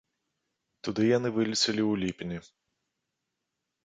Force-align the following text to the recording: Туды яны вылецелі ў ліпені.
Туды 0.85 1.01
яны 1.17 1.29
вылецелі 1.35 1.83
ў 1.91 2.05
ліпені. 2.05 2.37